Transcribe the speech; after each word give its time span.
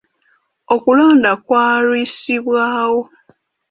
Okulonda 0.73 1.31
kwalwisibwawo. 1.45 3.01